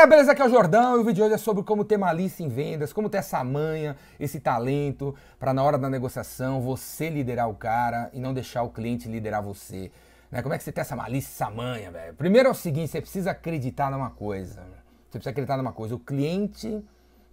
[0.00, 0.32] galera, beleza?
[0.32, 2.48] Aqui é o Jordão e o vídeo de hoje é sobre como ter malícia em
[2.48, 7.54] vendas, como ter essa manha, esse talento para na hora da negociação você liderar o
[7.54, 9.90] cara e não deixar o cliente liderar você.
[10.30, 10.40] Né?
[10.40, 12.14] Como é que você tem essa malícia, essa manha, velho?
[12.14, 14.62] Primeiro é o seguinte, você precisa acreditar numa coisa.
[15.10, 15.94] Você precisa acreditar numa coisa.
[15.94, 16.82] O cliente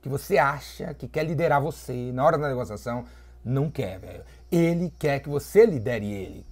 [0.02, 3.06] que você acha que quer liderar você na hora da negociação
[3.46, 4.24] não quer, velho.
[4.52, 6.46] Ele quer que você lidere ele.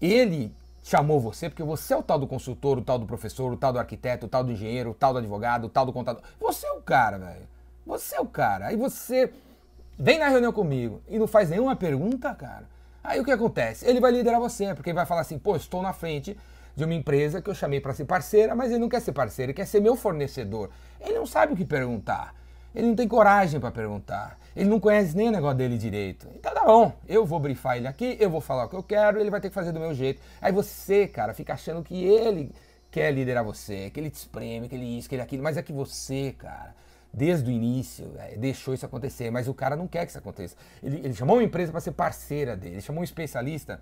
[0.00, 0.52] Ele
[0.82, 3.72] chamou você porque você é o tal do consultor, o tal do professor, o tal
[3.72, 6.22] do arquiteto, o tal do engenheiro, o tal do advogado, o tal do contador.
[6.40, 7.48] Você é o cara, velho.
[7.86, 8.66] Você é o cara.
[8.66, 9.32] Aí você
[9.98, 12.64] vem na reunião comigo e não faz nenhuma pergunta, cara.
[13.02, 13.86] Aí o que acontece?
[13.86, 16.36] Ele vai liderar você, porque ele vai falar assim: pô, estou na frente
[16.74, 19.50] de uma empresa que eu chamei para ser parceira, mas ele não quer ser parceiro,
[19.50, 20.70] ele quer ser meu fornecedor.
[21.00, 22.34] Ele não sabe o que perguntar.
[22.74, 24.38] Ele não tem coragem para perguntar.
[24.54, 26.28] Ele não conhece nem o negócio dele direito.
[26.34, 29.18] Então tá bom, eu vou brifar ele aqui, eu vou falar o que eu quero,
[29.18, 30.20] ele vai ter que fazer do meu jeito.
[30.40, 32.52] Aí você, cara, fica achando que ele
[32.90, 35.62] quer liderar você, que ele te espreme, que ele isso, que ele aquilo, mas é
[35.62, 36.74] que você, cara,
[37.12, 40.56] desde o início, é, deixou isso acontecer, mas o cara não quer que isso aconteça.
[40.82, 43.80] Ele, ele chamou uma empresa para ser parceira dele, ele chamou um especialista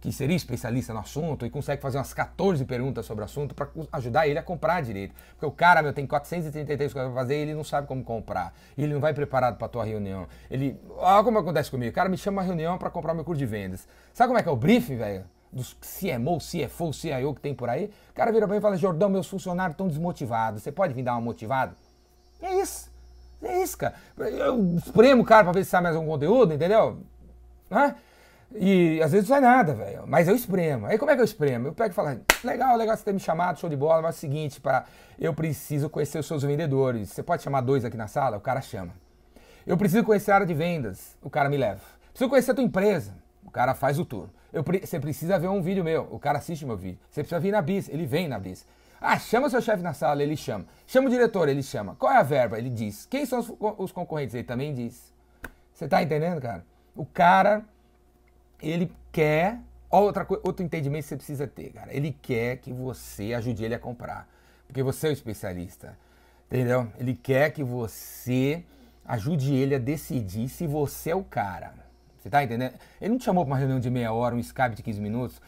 [0.00, 3.68] que seria especialista no assunto e consegue fazer umas 14 perguntas sobre o assunto para
[3.92, 5.14] ajudar ele a comprar direito.
[5.32, 8.54] Porque o cara, meu, tem 433 coisas para fazer e ele não sabe como comprar.
[8.76, 10.26] Ele não vai preparado para a tua reunião.
[10.50, 11.90] Ele, olha como acontece comigo.
[11.90, 13.88] O cara me chama uma reunião para comprar meu curso de vendas.
[14.12, 15.24] Sabe como é que é o briefing, velho?
[15.50, 17.90] Dos CMO, CFO, CIO que tem por aí.
[18.10, 20.62] O cara vira para mim e fala: Jordão, meus funcionários estão desmotivados.
[20.62, 21.74] Você pode vir dar uma motivada?
[22.40, 22.90] É isso.
[23.42, 23.94] É isso, cara.
[24.16, 26.98] Eu espremo o cara para ver se sabe mais algum conteúdo, entendeu?
[27.70, 27.94] Hã?
[28.54, 30.04] E às vezes não sai nada, velho.
[30.06, 30.86] Mas eu espremo.
[30.86, 31.68] Aí como é que eu espremo?
[31.68, 34.18] Eu pego e falo, legal, legal você ter me chamado, show de bola, mas é
[34.18, 34.86] o seguinte, para
[35.18, 37.10] eu preciso conhecer os seus vendedores.
[37.10, 38.36] Você pode chamar dois aqui na sala?
[38.36, 38.92] O cara chama.
[39.66, 41.16] Eu preciso conhecer a área de vendas.
[41.22, 41.80] O cara me leva.
[42.10, 43.14] Preciso conhecer a tua empresa.
[43.44, 44.28] O cara faz o tour.
[44.52, 46.08] Eu, você precisa ver um vídeo meu.
[46.10, 46.98] O cara assiste meu vídeo.
[47.10, 47.88] Você precisa vir na bis.
[47.88, 48.66] Ele vem na bis.
[49.00, 50.22] Ah, chama seu chefe na sala.
[50.22, 50.64] Ele chama.
[50.86, 51.48] Chama o diretor.
[51.48, 51.94] Ele chama.
[51.96, 52.58] Qual é a verba?
[52.58, 53.04] Ele diz.
[53.06, 54.34] Quem são os, os concorrentes?
[54.34, 55.12] Ele também diz.
[55.74, 56.64] Você tá entendendo, cara?
[56.96, 57.62] O cara
[58.62, 59.58] ele quer.
[59.90, 61.94] Outra, outro entendimento que você precisa ter, cara.
[61.94, 64.28] Ele quer que você ajude ele a comprar.
[64.66, 65.96] Porque você é o especialista.
[66.46, 66.88] Entendeu?
[66.98, 68.62] Ele quer que você
[69.04, 71.72] ajude ele a decidir se você é o cara.
[72.18, 72.74] Você tá entendendo?
[73.00, 75.40] Ele não te chamou para uma reunião de meia hora, um Skype de 15 minutos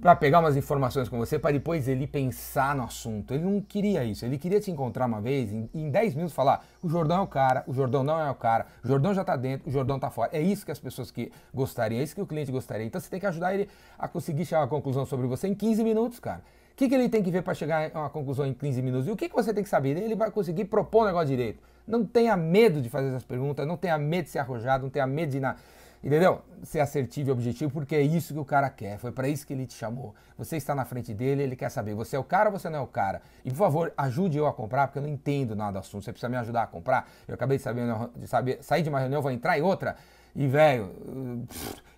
[0.00, 3.34] para pegar umas informações com você, para depois ele pensar no assunto.
[3.34, 4.24] Ele não queria isso.
[4.24, 7.64] Ele queria te encontrar uma vez em 10 minutos falar: o Jordão é o cara,
[7.66, 10.30] o Jordão não é o cara, o Jordão já está dentro, o Jordão está fora.
[10.32, 12.86] É isso que as pessoas que gostariam, é isso que o cliente gostaria.
[12.86, 15.54] Então você tem que ajudar ele a conseguir chegar a uma conclusão sobre você em
[15.54, 16.42] 15 minutos, cara.
[16.72, 19.08] O que, que ele tem que ver para chegar a uma conclusão em 15 minutos?
[19.08, 19.96] E o que, que você tem que saber?
[19.96, 21.60] Ele vai conseguir propor o negócio direito.
[21.84, 25.06] Não tenha medo de fazer essas perguntas, não tenha medo de ser arrojado, não tenha
[25.06, 25.56] medo de ir na
[26.02, 26.42] Entendeu?
[26.62, 28.98] Ser assertivo e objetivo, porque é isso que o cara quer.
[28.98, 30.14] Foi para isso que ele te chamou.
[30.36, 32.78] Você está na frente dele, ele quer saber, você é o cara ou você não
[32.78, 33.20] é o cara?
[33.44, 36.04] E por favor, ajude eu a comprar, porque eu não entendo nada do assunto.
[36.04, 37.08] Você precisa me ajudar a comprar.
[37.26, 37.84] Eu acabei de saber,
[38.16, 39.96] de saber sair de uma reunião, vou entrar em outra.
[40.36, 40.92] E, velho,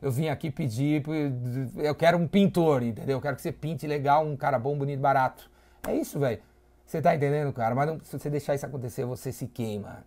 [0.00, 1.02] eu vim aqui pedir,
[1.76, 3.18] eu quero um pintor, entendeu?
[3.18, 5.50] Eu quero que você pinte legal, um cara bom, bonito, barato.
[5.86, 6.40] É isso, velho.
[6.86, 7.74] Você tá entendendo, cara?
[7.74, 10.04] Mas não, se você deixar isso acontecer, você se queima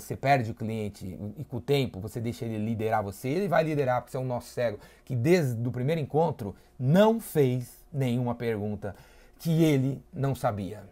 [0.00, 3.62] você perde o cliente e com o tempo você deixa ele liderar você, ele vai
[3.62, 8.34] liderar porque você é um nosso cego que desde o primeiro encontro não fez nenhuma
[8.34, 8.94] pergunta
[9.38, 10.82] que ele não sabia.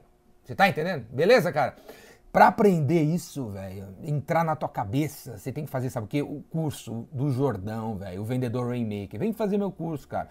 [0.45, 1.05] Você tá entendendo?
[1.11, 1.77] Beleza, cara?
[2.33, 6.23] Para aprender isso, velho, entrar na tua cabeça, você tem que fazer, sabe o quê?
[6.23, 9.21] O curso do Jordão, velho, o vendedor Rainmaker.
[9.21, 10.31] Vem fazer meu curso, cara.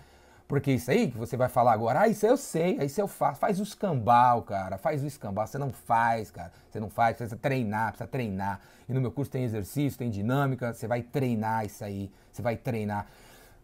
[0.52, 3.40] Porque isso aí que você vai falar agora, ah, isso eu sei, isso eu faço.
[3.40, 4.78] Faz o escambau, cara.
[4.78, 5.48] Faz o escambau.
[5.48, 6.52] Você não faz, cara.
[6.70, 8.60] Você não faz, precisa treinar, precisa treinar.
[8.90, 10.74] E no meu curso tem exercício, tem dinâmica.
[10.74, 12.12] Você vai treinar isso aí.
[12.34, 13.08] Você vai treinar.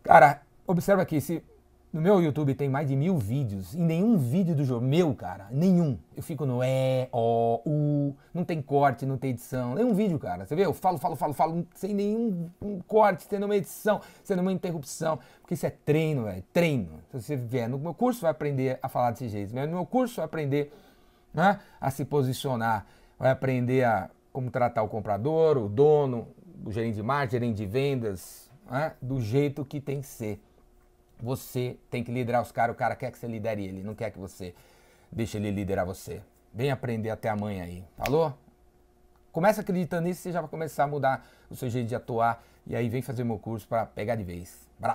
[0.02, 1.44] Cara, observa aqui, se
[1.92, 3.74] no meu YouTube tem mais de mil vídeos.
[3.74, 5.98] E nenhum vídeo do jogo, meu, cara, nenhum.
[6.16, 9.74] Eu fico no E, O, U, não tem corte, não tem edição.
[9.74, 10.46] Nenhum vídeo, cara.
[10.46, 10.66] Você vê?
[10.66, 12.50] Eu falo, falo, falo, falo, sem nenhum
[12.86, 15.18] corte, sem nenhuma edição, sem nenhuma interrupção.
[15.42, 16.44] Porque isso é treino, velho.
[16.52, 17.00] Treino.
[17.10, 19.56] Se você vier no meu curso, vai aprender a falar desse jeito.
[19.56, 20.74] No meu curso, vai aprender
[21.34, 22.86] né, a se posicionar.
[23.18, 26.28] Vai aprender a como tratar o comprador, o dono,
[26.64, 30.40] o gerente de marketing, gerente de vendas, né, do jeito que tem que ser.
[31.20, 34.12] Você tem que liderar os caras, o cara quer que você lidere ele, não quer
[34.12, 34.54] que você
[35.12, 36.22] deixe ele liderar você.
[36.54, 38.34] Vem aprender até amanhã aí, falou?
[39.32, 42.76] Começa acreditando nisso, você já vai começar a mudar o seu jeito de atuar e
[42.76, 44.68] aí vem fazer meu curso para pegar de vez.
[44.78, 44.86] Abraço!